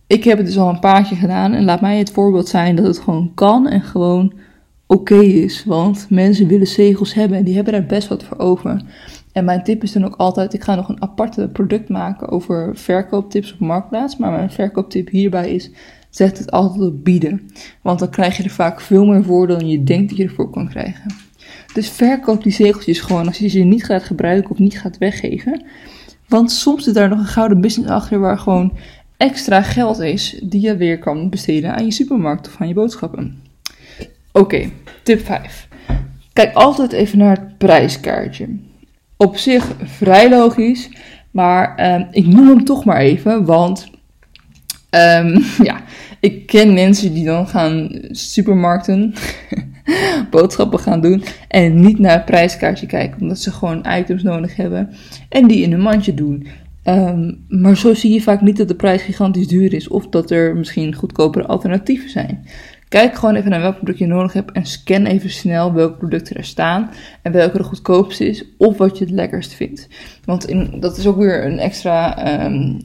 ik 0.07 0.23
heb 0.23 0.37
het 0.37 0.45
dus 0.45 0.57
al 0.57 0.69
een 0.69 0.79
paar 0.79 1.05
gedaan. 1.05 1.53
En 1.53 1.65
laat 1.65 1.81
mij 1.81 1.97
het 1.97 2.11
voorbeeld 2.11 2.47
zijn 2.47 2.75
dat 2.75 2.85
het 2.85 2.99
gewoon 2.99 3.31
kan 3.33 3.67
en 3.67 3.81
gewoon 3.81 4.33
oké 4.87 5.19
is. 5.19 5.63
Want 5.65 6.07
mensen 6.09 6.47
willen 6.47 6.67
zegels 6.67 7.13
hebben 7.13 7.37
en 7.37 7.43
die 7.43 7.55
hebben 7.55 7.73
daar 7.73 7.85
best 7.85 8.07
wat 8.07 8.23
voor 8.23 8.37
over. 8.37 8.81
En 9.31 9.45
mijn 9.45 9.63
tip 9.63 9.83
is 9.83 9.91
dan 9.91 10.05
ook 10.05 10.15
altijd, 10.15 10.53
ik 10.53 10.63
ga 10.63 10.75
nog 10.75 10.89
een 10.89 11.01
aparte 11.01 11.49
product 11.53 11.89
maken 11.89 12.29
over 12.29 12.77
verkooptips 12.77 13.53
op 13.53 13.59
Marktplaats. 13.59 14.17
Maar 14.17 14.31
mijn 14.31 14.51
verkooptip 14.51 15.09
hierbij 15.09 15.53
is, 15.53 15.71
zet 16.15 16.37
het 16.37 16.51
altijd 16.51 16.81
op 16.81 17.03
bieden. 17.03 17.49
Want 17.81 17.99
dan 17.99 18.09
krijg 18.09 18.37
je 18.37 18.43
er 18.43 18.49
vaak 18.49 18.81
veel 18.81 19.05
meer 19.05 19.23
voor 19.23 19.47
dan 19.47 19.67
je 19.67 19.83
denkt 19.83 20.09
dat 20.09 20.17
je 20.17 20.23
ervoor 20.23 20.49
kan 20.49 20.69
krijgen. 20.69 21.15
Dus 21.73 21.89
verkoop 21.89 22.43
die 22.43 22.51
zegeltjes 22.51 22.99
gewoon 22.99 23.27
als 23.27 23.37
je 23.37 23.47
ze 23.47 23.59
niet 23.59 23.85
gaat 23.85 24.03
gebruiken 24.03 24.51
of 24.51 24.57
niet 24.57 24.79
gaat 24.79 24.97
weggeven. 24.97 25.65
Want 26.27 26.51
soms 26.51 26.83
zit 26.83 26.93
daar 26.93 27.09
nog 27.09 27.19
een 27.19 27.25
gouden 27.25 27.61
business 27.61 27.91
achter 27.91 28.19
waar 28.19 28.37
gewoon 28.37 28.77
extra 29.17 29.61
geld 29.61 29.99
is 29.99 30.39
die 30.43 30.61
je 30.61 30.77
weer 30.77 30.99
kan 30.99 31.29
besteden 31.29 31.75
aan 31.75 31.85
je 31.85 31.91
supermarkt 31.91 32.47
of 32.47 32.55
aan 32.59 32.67
je 32.67 32.73
boodschappen. 32.73 33.41
Oké, 34.31 34.69
tip 35.03 35.25
5. 35.25 35.67
Kijk 36.33 36.53
altijd 36.53 36.91
even 36.91 37.17
naar 37.17 37.37
het 37.37 37.57
prijskaartje. 37.57 38.47
Op 39.17 39.37
zich 39.37 39.71
vrij 39.83 40.29
logisch, 40.29 40.89
maar 41.31 41.93
um, 41.93 42.07
ik 42.11 42.25
noem 42.25 42.47
hem 42.47 42.63
toch 42.63 42.85
maar 42.85 42.99
even, 42.99 43.45
want 43.45 43.89
um, 44.95 45.43
ja, 45.69 45.81
ik 46.25 46.45
ken 46.45 46.73
mensen 46.73 47.13
die 47.13 47.25
dan 47.25 47.47
gaan 47.47 47.89
supermarkten 48.11 49.13
boodschappen 50.31 50.79
gaan 50.79 51.01
doen 51.01 51.23
en 51.47 51.79
niet 51.81 51.99
naar 51.99 52.13
het 52.13 52.25
prijskaartje 52.25 52.85
kijken, 52.85 53.21
omdat 53.21 53.39
ze 53.39 53.51
gewoon 53.51 53.85
items 53.89 54.23
nodig 54.23 54.55
hebben 54.55 54.89
en 55.29 55.47
die 55.47 55.61
in 55.61 55.73
een 55.73 55.81
mandje 55.81 56.13
doen. 56.13 56.47
Um, 56.83 57.45
maar 57.49 57.77
zo 57.77 57.93
zie 57.93 58.13
je 58.13 58.21
vaak 58.21 58.41
niet 58.41 58.57
dat 58.57 58.67
de 58.67 58.75
prijs 58.75 59.01
gigantisch 59.01 59.47
duur 59.47 59.73
is 59.73 59.87
of 59.87 60.07
dat 60.07 60.31
er 60.31 60.55
misschien 60.55 60.95
goedkopere 60.95 61.45
alternatieven 61.45 62.09
zijn. 62.09 62.45
Kijk 62.87 63.15
gewoon 63.15 63.35
even 63.35 63.49
naar 63.49 63.61
welk 63.61 63.75
product 63.75 63.97
je 63.97 64.05
nodig 64.05 64.33
hebt 64.33 64.51
en 64.51 64.65
scan 64.65 65.05
even 65.05 65.29
snel 65.29 65.73
welke 65.73 65.97
producten 65.97 66.35
er 66.35 66.43
staan 66.43 66.89
en 67.21 67.31
welke 67.31 67.57
de 67.57 67.63
goedkoopste 67.63 68.27
is 68.27 68.45
of 68.57 68.77
wat 68.77 68.97
je 68.97 69.05
het 69.05 69.13
lekkerst 69.13 69.53
vindt. 69.53 69.87
Want 70.25 70.45
in, 70.45 70.79
dat 70.79 70.97
is 70.97 71.07
ook 71.07 71.17
weer 71.17 71.45
een 71.45 71.59
extra 71.59 72.45
um. 72.45 72.79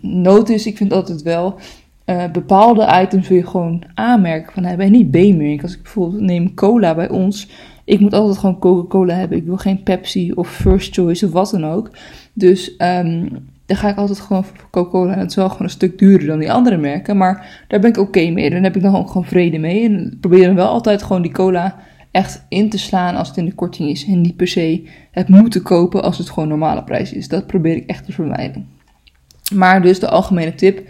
Ik 0.46 0.76
vind 0.76 0.92
altijd 0.92 1.22
wel 1.22 1.58
uh, 2.06 2.30
bepaalde 2.30 3.00
items 3.02 3.28
wil 3.28 3.36
je 3.36 3.46
gewoon 3.46 3.82
aanmerken 3.94 4.52
van 4.52 4.64
hij 4.64 4.76
ben 4.76 4.92
niet 4.92 5.10
B-merk. 5.10 5.62
Als 5.62 5.74
ik 5.74 5.82
bijvoorbeeld 5.82 6.22
neem 6.22 6.54
cola 6.54 6.94
bij 6.94 7.08
ons, 7.08 7.48
ik 7.84 8.00
moet 8.00 8.14
altijd 8.14 8.38
gewoon 8.38 8.58
Coca-Cola 8.58 9.14
hebben. 9.14 9.38
Ik 9.38 9.44
wil 9.44 9.56
geen 9.56 9.82
Pepsi 9.82 10.32
of 10.32 10.48
First 10.48 10.94
Choice 10.94 11.26
of 11.26 11.32
wat 11.32 11.50
dan 11.50 11.64
ook. 11.64 11.90
Dus 12.32 12.74
um, 12.78 13.28
dan 13.66 13.76
ga 13.76 13.88
ik 13.88 13.96
altijd 13.96 14.20
gewoon 14.20 14.44
voor 14.44 14.56
Coca-Cola. 14.70 15.12
En 15.12 15.18
het 15.18 15.30
is 15.30 15.36
wel 15.36 15.48
gewoon 15.48 15.62
een 15.62 15.70
stuk 15.70 15.98
duurder 15.98 16.26
dan 16.26 16.38
die 16.38 16.52
andere 16.52 16.76
merken. 16.76 17.16
Maar 17.16 17.64
daar 17.68 17.80
ben 17.80 17.90
ik 17.90 17.96
oké 17.96 18.30
mee. 18.30 18.50
Dan 18.50 18.62
heb 18.62 18.76
ik 18.76 18.82
dan 18.82 18.96
ook 18.96 19.06
gewoon 19.06 19.24
vrede 19.24 19.58
mee. 19.58 19.84
En 19.84 20.18
probeer 20.20 20.46
dan 20.46 20.54
wel 20.54 20.68
altijd 20.68 21.02
gewoon 21.02 21.22
die 21.22 21.32
cola 21.32 21.76
echt 22.10 22.44
in 22.48 22.70
te 22.70 22.78
slaan 22.78 23.16
als 23.16 23.28
het 23.28 23.36
in 23.36 23.44
de 23.44 23.54
korting 23.54 23.88
is. 23.88 24.06
En 24.06 24.20
niet 24.20 24.36
per 24.36 24.48
se 24.48 24.88
het 25.10 25.28
moeten 25.28 25.62
kopen 25.62 26.02
als 26.02 26.18
het 26.18 26.30
gewoon 26.30 26.48
normale 26.48 26.84
prijs 26.84 27.12
is. 27.12 27.28
Dat 27.28 27.46
probeer 27.46 27.76
ik 27.76 27.86
echt 27.86 28.04
te 28.04 28.12
vermijden. 28.12 28.68
Maar 29.54 29.82
dus 29.82 30.00
de 30.00 30.08
algemene 30.08 30.54
tip 30.54 30.88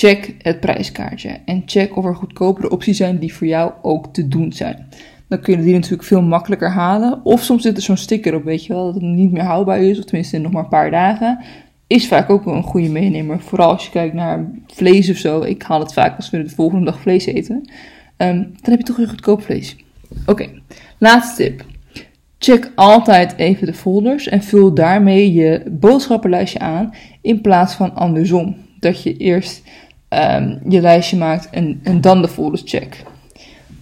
check 0.00 0.34
het 0.38 0.60
prijskaartje 0.60 1.40
en 1.44 1.62
check 1.66 1.96
of 1.96 2.04
er 2.04 2.14
goedkopere 2.14 2.70
opties 2.70 2.96
zijn 2.96 3.18
die 3.18 3.34
voor 3.34 3.46
jou 3.46 3.72
ook 3.82 4.12
te 4.12 4.28
doen 4.28 4.52
zijn. 4.52 4.88
dan 5.28 5.40
kun 5.40 5.56
je 5.56 5.62
die 5.62 5.74
natuurlijk 5.74 6.02
veel 6.02 6.22
makkelijker 6.22 6.70
halen. 6.70 7.24
Of 7.24 7.42
soms 7.42 7.62
zit 7.62 7.76
er 7.76 7.82
zo'n 7.82 7.96
sticker 7.96 8.34
op, 8.34 8.44
weet 8.44 8.64
je 8.64 8.72
wel, 8.72 8.84
dat 8.84 8.94
het 8.94 9.02
niet 9.02 9.32
meer 9.32 9.42
houdbaar 9.42 9.82
is, 9.82 9.98
of 9.98 10.04
tenminste 10.04 10.38
nog 10.38 10.52
maar 10.52 10.62
een 10.62 10.68
paar 10.68 10.90
dagen. 10.90 11.38
Is 11.86 12.08
vaak 12.08 12.30
ook 12.30 12.44
wel 12.44 12.54
een 12.54 12.62
goede 12.62 12.88
meenemer. 12.88 13.40
Vooral 13.40 13.70
als 13.70 13.84
je 13.84 13.90
kijkt 13.90 14.14
naar 14.14 14.50
vlees 14.66 15.10
of 15.10 15.16
zo. 15.16 15.42
Ik 15.42 15.62
haal 15.62 15.80
het 15.80 15.92
vaak 15.92 16.16
als 16.16 16.30
we 16.30 16.42
de 16.42 16.50
volgende 16.50 16.84
dag 16.84 17.00
vlees 17.00 17.26
eten. 17.26 17.70
Ehm, 18.16 18.36
dan 18.36 18.70
heb 18.70 18.78
je 18.78 18.84
toch 18.84 18.96
weer 18.96 19.08
goedkoop 19.08 19.42
vlees. 19.42 19.76
Oké, 20.26 20.48
laatste 20.98 21.42
tip. 21.42 21.64
Check 22.38 22.72
altijd 22.74 23.36
even 23.36 23.66
de 23.66 23.74
folders 23.74 24.28
en 24.28 24.42
vul 24.42 24.74
daarmee 24.74 25.32
je 25.32 25.62
boodschappenlijstje 25.70 26.58
aan 26.58 26.94
in 27.20 27.40
plaats 27.40 27.74
van 27.74 27.94
andersom. 27.94 28.56
Dat 28.78 29.02
je 29.02 29.16
eerst 29.16 29.62
um, 30.10 30.60
je 30.68 30.80
lijstje 30.80 31.16
maakt 31.16 31.50
en, 31.50 31.80
dan 32.00 32.22
de 32.22 32.28
folders 32.28 32.62
check. 32.64 33.02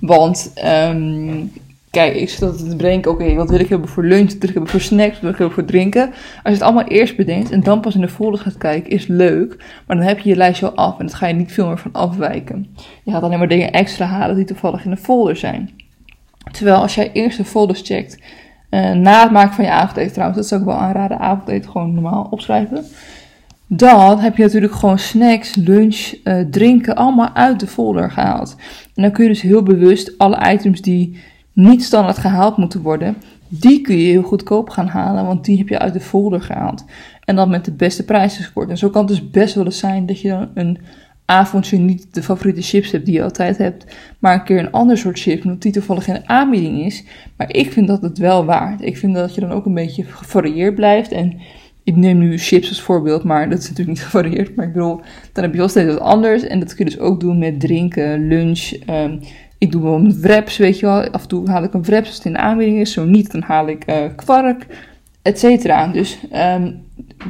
Want 0.01 0.53
um, 0.65 1.53
kijk, 1.91 2.15
ik 2.15 2.29
zit 2.29 2.43
altijd 2.43 2.71
te 2.71 2.77
bedenken, 2.77 3.11
oké, 3.11 3.35
wat 3.35 3.51
wil 3.51 3.61
ik 3.61 3.69
hebben 3.69 3.89
voor 3.89 4.05
lunch, 4.05 4.29
wat 4.29 4.39
wil 4.39 4.49
ik 4.49 4.55
hebben 4.55 4.71
voor 4.71 4.81
snacks, 4.81 5.13
wat 5.13 5.21
wil 5.21 5.31
ik 5.31 5.39
hebben 5.39 5.55
voor 5.55 5.65
drinken. 5.65 6.07
Als 6.09 6.15
je 6.43 6.51
het 6.51 6.63
allemaal 6.63 6.85
eerst 6.85 7.17
bedenkt 7.17 7.51
en 7.51 7.63
dan 7.63 7.81
pas 7.81 7.95
in 7.95 8.01
de 8.01 8.09
folders 8.09 8.43
gaat 8.43 8.59
kijken, 8.59 8.91
is 8.91 9.07
leuk. 9.07 9.57
Maar 9.87 9.97
dan 9.97 10.07
heb 10.07 10.19
je 10.19 10.29
je 10.29 10.37
lijstje 10.37 10.67
al 10.67 10.77
af 10.77 10.99
en 10.99 11.07
dat 11.07 11.15
ga 11.15 11.27
je 11.27 11.35
niet 11.35 11.53
veel 11.53 11.67
meer 11.67 11.79
van 11.79 11.93
afwijken. 11.93 12.67
Je 13.03 13.11
gaat 13.11 13.23
alleen 13.23 13.39
maar 13.39 13.49
dingen 13.49 13.73
extra 13.73 14.07
halen 14.07 14.37
die 14.37 14.45
toevallig 14.45 14.85
in 14.85 14.91
de 14.91 14.97
folder 14.97 15.37
zijn. 15.37 15.71
Terwijl 16.53 16.77
als 16.77 16.95
jij 16.95 17.11
eerst 17.13 17.37
de 17.37 17.45
folders 17.45 17.81
checkt, 17.83 18.19
uh, 18.71 18.93
na 18.93 19.23
het 19.23 19.31
maken 19.31 19.55
van 19.55 19.65
je 19.65 19.71
avondeten 19.71 20.13
trouwens, 20.13 20.39
dat 20.39 20.49
zou 20.49 20.61
ik 20.61 20.67
wel 20.67 20.77
aanraden, 20.77 21.19
avondeten 21.19 21.71
gewoon 21.71 21.95
normaal 21.95 22.27
opschrijven. 22.31 22.85
Dan 23.69 24.19
heb 24.19 24.37
je 24.37 24.43
natuurlijk 24.43 24.73
gewoon 24.73 24.99
snacks, 24.99 25.55
lunch, 25.55 26.13
uh, 26.25 26.41
drinken 26.51 26.95
allemaal 26.95 27.35
uit 27.35 27.61
de 27.61 27.67
folder 27.67 28.11
gehaald. 28.11 28.57
En 28.95 29.03
dan 29.03 29.13
kun 29.13 29.25
je 29.25 29.31
dus 29.31 29.41
heel 29.41 29.63
bewust 29.63 30.19
alle 30.19 30.53
items 30.53 30.81
die 30.81 31.17
niet 31.53 31.85
standaard 31.85 32.19
gehaald 32.19 32.57
moeten 32.57 32.83
worden, 32.83 33.17
die 33.49 33.81
kun 33.81 33.97
je 33.97 34.07
heel 34.07 34.23
goedkoop 34.23 34.71
gaan 34.71 34.87
halen, 34.87 35.27
want 35.27 35.45
die 35.45 35.59
heb 35.59 35.69
je 35.69 35.79
uit 35.79 35.93
de 35.93 36.01
folder 36.01 36.41
gehaald. 36.41 36.85
En 37.25 37.37
dan 37.37 37.51
met 37.51 37.65
de 37.65 37.73
beste 37.73 38.05
prijzen 38.05 38.43
gescoord. 38.43 38.71
En 38.71 38.79
zo 38.79 38.91
kan 38.91 39.01
het 39.01 39.11
dus 39.11 39.31
best 39.31 39.55
wel 39.55 39.65
eens 39.65 39.79
zijn 39.79 40.07
dat 40.07 40.21
je 40.21 40.29
dan 40.29 40.49
een 40.55 40.79
avondje 41.25 41.79
niet 41.79 42.15
de 42.15 42.23
favoriete 42.23 42.63
chips 42.63 42.91
hebt 42.91 43.05
die 43.05 43.15
je 43.15 43.23
altijd 43.23 43.59
hebt, 43.59 43.97
maar 44.19 44.35
een 44.35 44.45
keer 44.45 44.59
een 44.59 44.73
ander 44.73 44.99
soort 44.99 45.19
chips, 45.19 45.45
omdat 45.45 45.63
die 45.63 45.73
toevallig 45.73 46.09
in 46.09 46.29
aanbieding 46.29 46.85
is. 46.85 47.05
Maar 47.37 47.55
ik 47.55 47.73
vind 47.73 47.89
dat 47.89 48.03
het 48.03 48.19
wel 48.19 48.45
waard. 48.45 48.83
Ik 48.83 48.99
vind 48.99 49.15
dat 49.15 49.35
je 49.35 49.41
dan 49.41 49.51
ook 49.51 49.67
een 49.67 49.75
beetje 49.75 50.05
gevarieerd 50.05 50.75
blijft 50.75 51.13
en 51.13 51.41
ik 51.89 51.97
neem 51.97 52.19
nu 52.19 52.39
chips 52.39 52.69
als 52.69 52.81
voorbeeld, 52.81 53.25
maar 53.25 53.51
dat 53.51 53.59
is 53.59 53.69
natuurlijk 53.69 53.99
niet 53.99 54.07
gevarieerd. 54.11 54.57
Maar 54.57 54.67
ik 54.67 54.73
bedoel, 54.73 55.01
dan 55.33 55.45
heb 55.45 55.53
je 55.53 55.59
wel 55.59 55.69
steeds 55.69 55.93
wat 55.93 56.01
anders. 56.01 56.43
En 56.43 56.61
dat 56.61 56.75
kun 56.75 56.85
je 56.85 56.91
dus 56.91 57.01
ook 57.01 57.21
doen 57.21 57.39
met 57.39 57.61
drinken, 57.61 58.29
lunch. 58.29 58.73
Um, 58.91 59.21
ik 59.59 59.73
doe 59.73 59.83
wel 59.83 59.99
met 59.99 60.21
wraps, 60.21 60.57
weet 60.57 60.79
je 60.79 60.87
wel. 60.87 61.11
Af 61.11 61.23
en 61.23 61.29
toe 61.29 61.51
haal 61.51 61.63
ik 61.63 61.75
een 61.75 61.83
wraps 61.83 62.07
als 62.07 62.17
het 62.17 62.25
in 62.25 62.33
de 62.33 62.39
aanbieding 62.39 62.81
is. 62.81 62.93
Zo 62.93 63.05
niet, 63.05 63.33
dan 63.33 63.43
haal 63.43 63.69
ik 63.69 63.91
uh, 63.91 63.97
kwark, 64.17 64.67
et 65.23 65.39
cetera. 65.39 65.87
Dus 65.87 66.19
um, 66.35 66.85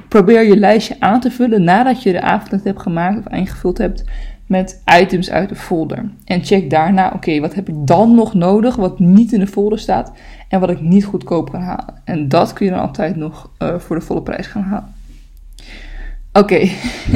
probeer 0.08 0.42
je 0.42 0.56
lijstje 0.56 0.96
aan 0.98 1.20
te 1.20 1.30
vullen 1.30 1.64
nadat 1.64 2.02
je 2.02 2.12
de 2.12 2.20
avond 2.20 2.64
hebt 2.64 2.82
gemaakt 2.82 3.26
of 3.26 3.32
ingevuld 3.32 3.78
hebt 3.78 4.04
met 4.49 4.83
items 5.00 5.31
uit 5.31 5.49
de 5.49 5.55
folder. 5.55 6.11
En 6.25 6.45
check 6.45 6.71
daarna, 6.71 7.12
oké, 7.14 7.40
wat 7.40 7.55
heb 7.55 7.69
ik 7.69 7.75
dan 7.78 8.14
nog 8.14 8.35
nodig 8.35 8.76
wat 8.76 8.99
niet 8.99 9.33
in 9.33 9.40
de 9.40 9.47
folder 9.47 9.78
staat 9.78 10.12
en 10.49 10.61
wat 10.61 10.71
ik 10.71 10.81
niet 10.81 11.05
goedkoop 11.05 11.50
kan 11.50 11.61
halen. 11.61 11.95
En 12.05 12.28
dat 12.28 12.52
kun 12.52 12.67
je 12.67 12.73
dan 12.73 12.81
altijd 12.81 13.17
nog 13.17 13.50
uh, 13.62 13.78
voor 13.78 13.97
de 13.97 14.05
volle 14.05 14.23
prijs 14.23 14.47
gaan 14.47 14.62
halen. 14.62 14.95
Oké, 16.33 16.55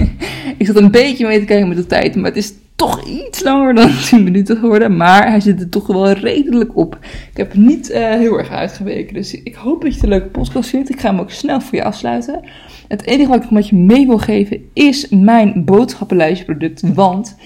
ik 0.58 0.66
zat 0.66 0.76
een 0.76 0.90
beetje 0.90 1.26
mee 1.26 1.38
te 1.38 1.44
kijken 1.44 1.68
met 1.68 1.76
de 1.76 1.86
tijd, 1.86 2.14
maar 2.14 2.24
het 2.24 2.36
is 2.36 2.52
toch 2.76 3.04
iets 3.04 3.42
langer 3.42 3.74
dan 3.74 3.90
10 4.10 4.24
minuten 4.24 4.56
geworden. 4.56 4.96
Maar 4.96 5.28
hij 5.28 5.40
zit 5.40 5.60
er 5.60 5.68
toch 5.68 5.86
wel 5.86 6.10
redelijk 6.10 6.76
op. 6.76 6.98
Ik 7.30 7.36
heb 7.36 7.54
niet 7.54 7.90
uh, 7.90 7.96
heel 7.96 8.38
erg 8.38 8.50
uitgeweken. 8.50 9.14
Dus 9.14 9.42
ik 9.42 9.54
hoop 9.54 9.80
dat 9.82 9.88
je 9.90 9.94
het 9.94 10.02
een 10.02 10.08
leuke 10.08 10.28
podcast 10.28 10.68
vindt. 10.68 10.90
Ik 10.90 11.00
ga 11.00 11.10
hem 11.10 11.20
ook 11.20 11.30
snel 11.30 11.60
voor 11.60 11.78
je 11.78 11.84
afsluiten. 11.84 12.40
Het 12.88 13.02
enige 13.06 13.28
wat 13.28 13.36
ik 13.36 13.42
nog 13.42 13.52
met 13.52 13.68
je 13.68 13.76
mee 13.76 14.06
wil 14.06 14.18
geven 14.18 14.60
is 14.72 15.08
mijn 15.08 15.64
boodschappenlijstje 15.64 16.44
product. 16.44 16.94
Want 16.94 17.36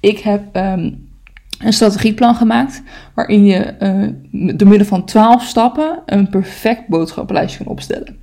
ik 0.00 0.18
heb 0.18 0.56
um, 0.56 1.08
een 1.58 1.72
strategieplan 1.72 2.34
gemaakt 2.34 2.82
waarin 3.14 3.44
je 3.44 3.74
uh, 3.80 4.56
door 4.56 4.68
middel 4.68 4.86
van 4.86 5.04
12 5.04 5.42
stappen 5.42 6.02
een 6.06 6.28
perfect 6.28 6.88
boodschappenlijstje 6.88 7.64
kan 7.64 7.72
opstellen. 7.72 8.16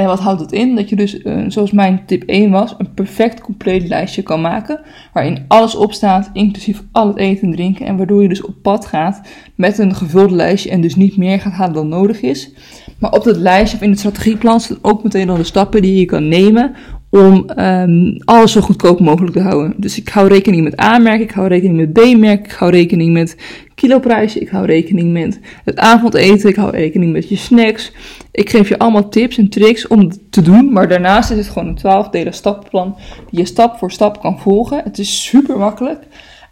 En 0.00 0.06
wat 0.06 0.20
houdt 0.20 0.38
dat 0.38 0.52
in? 0.52 0.76
Dat 0.76 0.88
je 0.88 0.96
dus, 0.96 1.24
uh, 1.24 1.44
zoals 1.48 1.70
mijn 1.70 2.02
tip 2.06 2.22
1 2.22 2.50
was, 2.50 2.74
een 2.78 2.94
perfect 2.94 3.40
compleet 3.40 3.88
lijstje 3.88 4.22
kan 4.22 4.40
maken. 4.40 4.80
Waarin 5.12 5.44
alles 5.48 5.74
op 5.74 5.92
staat, 5.92 6.30
inclusief 6.32 6.82
al 6.92 7.06
het 7.08 7.16
eten 7.16 7.48
en 7.48 7.54
drinken. 7.54 7.86
En 7.86 7.96
waardoor 7.96 8.22
je 8.22 8.28
dus 8.28 8.44
op 8.44 8.54
pad 8.62 8.86
gaat 8.86 9.20
met 9.54 9.78
een 9.78 9.94
gevuld 9.94 10.30
lijstje 10.30 10.70
en 10.70 10.80
dus 10.80 10.94
niet 10.96 11.16
meer 11.16 11.40
gaat 11.40 11.52
halen 11.52 11.74
dan 11.74 11.88
nodig 11.88 12.20
is. 12.20 12.52
Maar 12.98 13.12
op 13.12 13.24
dat 13.24 13.36
lijstje 13.36 13.76
of 13.76 13.82
in 13.82 13.90
het 13.90 13.98
strategieplan 13.98 14.60
staan 14.60 14.78
ook 14.82 15.02
meteen 15.02 15.30
al 15.30 15.36
de 15.36 15.44
stappen 15.44 15.82
die 15.82 15.98
je 15.98 16.04
kan 16.04 16.28
nemen 16.28 16.74
om 17.10 17.50
um, 17.58 18.16
alles 18.24 18.52
zo 18.52 18.60
goedkoop 18.60 19.00
mogelijk 19.00 19.32
te 19.32 19.40
houden. 19.40 19.74
Dus 19.76 19.98
ik 19.98 20.08
hou 20.08 20.28
rekening 20.28 20.64
met 20.64 20.80
A-merk, 20.80 21.20
ik 21.20 21.30
hou 21.30 21.48
rekening 21.48 21.76
met 21.76 21.92
B-merk, 21.92 22.44
ik 22.44 22.52
hou 22.52 22.70
rekening 22.70 23.12
met 23.12 23.36
kiloprijzen, 23.74 24.40
ik 24.40 24.48
hou 24.48 24.66
rekening 24.66 25.12
met 25.12 25.40
het 25.64 25.78
avondeten, 25.78 26.48
ik 26.48 26.56
hou 26.56 26.70
rekening 26.70 27.12
met 27.12 27.28
je 27.28 27.36
snacks. 27.36 27.92
Ik 28.32 28.50
geef 28.50 28.68
je 28.68 28.78
allemaal 28.78 29.08
tips 29.08 29.38
en 29.38 29.48
tricks 29.48 29.86
om 29.86 30.10
te 30.30 30.42
doen, 30.42 30.72
maar 30.72 30.88
daarnaast 30.88 31.30
is 31.30 31.36
het 31.36 31.48
gewoon 31.48 31.68
een 31.68 31.74
12 31.74 32.08
delen 32.08 32.34
stappenplan 32.34 32.96
die 33.30 33.40
je 33.40 33.46
stap 33.46 33.78
voor 33.78 33.92
stap 33.92 34.20
kan 34.20 34.40
volgen. 34.40 34.80
Het 34.84 34.98
is 34.98 35.24
super 35.24 35.58
makkelijk. 35.58 36.02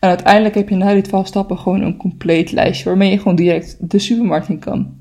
En 0.00 0.08
uiteindelijk 0.08 0.54
heb 0.54 0.68
je 0.68 0.76
na 0.76 0.92
die 0.92 1.02
12 1.02 1.26
stappen 1.26 1.58
gewoon 1.58 1.82
een 1.82 1.96
compleet 1.96 2.52
lijstje 2.52 2.84
waarmee 2.84 3.10
je 3.10 3.18
gewoon 3.18 3.36
direct 3.36 3.76
de 3.80 3.98
supermarkt 3.98 4.48
in 4.48 4.58
kan. 4.58 4.96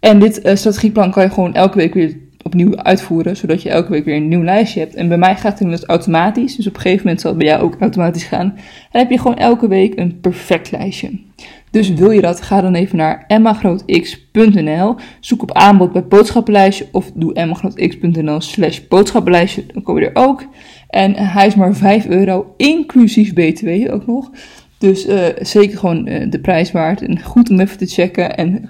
En 0.00 0.18
dit 0.18 0.46
uh, 0.46 0.54
strategieplan 0.54 1.10
kan 1.10 1.22
je 1.22 1.30
gewoon 1.30 1.54
elke 1.54 1.76
week 1.76 1.94
weer 1.94 2.16
opnieuw 2.48 2.76
uitvoeren, 2.76 3.36
zodat 3.36 3.62
je 3.62 3.68
elke 3.68 3.90
week 3.90 4.04
weer 4.04 4.16
een 4.16 4.28
nieuw 4.28 4.42
lijstje 4.42 4.80
hebt. 4.80 4.94
En 4.94 5.08
bij 5.08 5.18
mij 5.18 5.36
gaat 5.36 5.58
het 5.58 5.84
automatisch, 5.84 6.56
dus 6.56 6.66
op 6.66 6.74
een 6.74 6.80
gegeven 6.80 7.02
moment 7.02 7.20
zal 7.20 7.30
het 7.30 7.38
bij 7.38 7.48
jou 7.48 7.62
ook 7.62 7.76
automatisch 7.80 8.24
gaan. 8.24 8.54
En 8.90 9.00
heb 9.00 9.10
je 9.10 9.18
gewoon 9.18 9.36
elke 9.36 9.68
week 9.68 9.98
een 9.98 10.20
perfect 10.20 10.70
lijstje. 10.70 11.10
Dus 11.70 11.92
wil 11.92 12.10
je 12.10 12.20
dat, 12.20 12.40
ga 12.40 12.60
dan 12.60 12.74
even 12.74 12.96
naar 12.96 13.24
emmagrootx.nl, 13.26 14.96
zoek 15.20 15.42
op 15.42 15.52
aanbod 15.52 15.92
bij 15.92 16.06
boodschappenlijstje 16.06 16.88
of 16.92 17.10
doe 17.14 17.34
emmagrootx.nl 17.34 18.40
slash 18.40 18.80
boodschappenlijstje, 18.88 19.66
dan 19.72 19.82
kom 19.82 19.98
je 19.98 20.10
er 20.10 20.22
ook. 20.22 20.44
En 20.88 21.14
hij 21.14 21.46
is 21.46 21.54
maar 21.54 21.74
5 21.74 22.06
euro, 22.06 22.54
inclusief 22.56 23.32
btw 23.32 23.92
ook 23.92 24.06
nog. 24.06 24.30
Dus 24.78 25.06
uh, 25.06 25.24
zeker 25.40 25.78
gewoon 25.78 26.08
uh, 26.08 26.30
de 26.30 26.40
prijs 26.40 26.72
waard 26.72 27.02
en 27.02 27.22
goed 27.22 27.50
om 27.50 27.60
even 27.60 27.78
te 27.78 27.86
checken. 27.86 28.36
En 28.36 28.68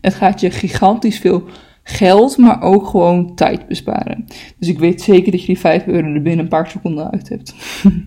het 0.00 0.14
gaat 0.14 0.40
je 0.40 0.50
gigantisch 0.50 1.18
veel 1.18 1.44
geld, 1.84 2.36
maar 2.36 2.62
ook 2.62 2.86
gewoon 2.86 3.34
tijd 3.34 3.68
besparen. 3.68 4.24
Dus 4.58 4.68
ik 4.68 4.78
weet 4.78 5.02
zeker 5.02 5.30
dat 5.30 5.40
je 5.40 5.46
die 5.46 5.58
5 5.58 5.86
euro 5.86 6.06
er 6.06 6.22
binnen 6.22 6.44
een 6.44 6.48
paar 6.48 6.70
seconden 6.70 7.10
uit 7.10 7.28
hebt. 7.28 7.54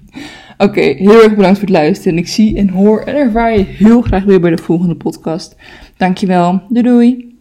Oké, 0.67 0.81
heel 0.81 1.23
erg 1.23 1.35
bedankt 1.35 1.59
voor 1.59 1.67
het 1.67 1.77
luisteren. 1.77 2.13
En 2.13 2.19
ik 2.19 2.27
zie 2.27 2.57
en 2.57 2.69
hoor 2.69 2.99
en 3.01 3.15
ervaar 3.15 3.57
je 3.57 3.63
heel 3.63 4.01
graag 4.01 4.23
weer 4.23 4.39
bij 4.39 4.55
de 4.55 4.61
volgende 4.63 4.95
podcast. 4.95 5.55
Dankjewel. 5.97 6.61
Doei 6.69 6.83
doei. 6.83 7.36